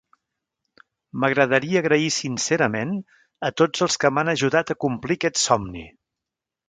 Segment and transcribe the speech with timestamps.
[1.23, 2.95] M'agradaria agrair sincerament
[3.51, 5.85] a tots els que m'han ajudat a complir aquest somni.